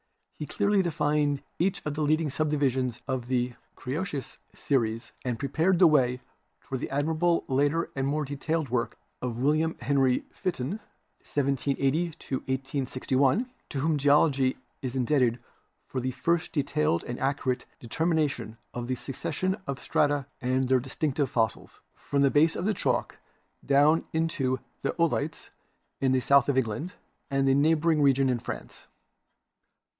[0.33, 5.77] He clearly defined each of the leading subdivisions of the Cretaceous series afnd pre pared
[5.77, 6.21] the way
[6.59, 10.79] for the admirable later and more detailed work of William Henry Fitton
[11.19, 12.05] (1780
[12.37, 15.37] 1861), to whom Geology is indebted
[15.85, 20.95] for the first detailed and accurate determination of the succession of strata and their dis
[20.95, 23.19] tinctive fossils, from the base of the Chalk
[23.63, 25.51] down into the Oolites,
[25.99, 26.95] in the south of England
[27.29, 28.87] and the neighboring region in France.